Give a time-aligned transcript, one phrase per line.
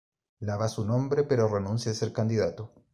[0.39, 2.73] Lava su nombre, pero renuncia a ser candidato.